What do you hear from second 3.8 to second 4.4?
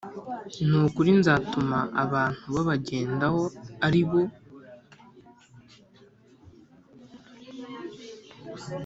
ari bo